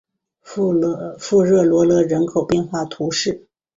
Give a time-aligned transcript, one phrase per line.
[0.41, 3.45] 富热罗勒人口变化图示